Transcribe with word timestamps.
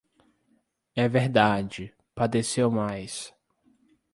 É 0.95 1.07
verdade, 1.07 1.93
padeceu 2.15 2.71
mais. 2.71 3.31